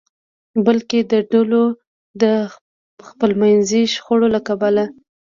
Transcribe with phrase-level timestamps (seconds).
[0.65, 1.63] بلکې د ډلو
[2.21, 2.23] د
[3.07, 4.85] خپلمنځي شخړو له کبله.